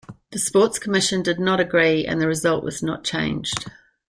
The 0.31 0.39
Sports 0.39 0.79
Commission 0.79 1.21
did 1.21 1.39
not 1.39 1.59
agree 1.59 2.07
and 2.07 2.19
the 2.19 2.25
result 2.25 2.63
was 2.63 2.81
not 2.81 3.03
changed. 3.03 3.69